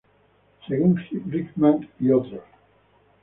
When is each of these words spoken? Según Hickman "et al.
Según 0.67 0.99
Hickman 1.11 1.87
"et 2.03 2.09
al. 2.11 2.41